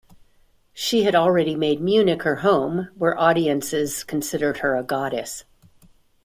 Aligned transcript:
She 0.73 1.03
had 1.03 1.13
already 1.13 1.55
made 1.55 1.79
Munich 1.79 2.23
her 2.23 2.37
home, 2.37 2.89
where 2.95 3.15
audiences 3.19 4.03
considered 4.03 4.57
her 4.57 4.75
a 4.75 4.81
goddess. 4.81 5.43